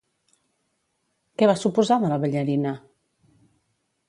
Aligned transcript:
Què 1.41 1.51
va 1.51 1.57
suposar 1.65 2.01
de 2.05 2.11
la 2.15 2.21
ballarina? 2.25 2.77